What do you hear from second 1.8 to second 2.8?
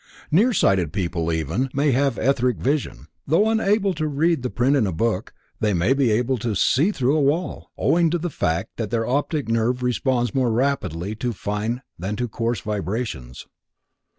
have etheric